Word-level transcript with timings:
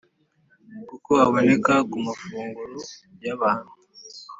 kuko 0.89 1.11
aboneka 1.25 1.73
ku 1.89 1.97
mafunguro 2.05 2.77
y’abantu 3.23 3.71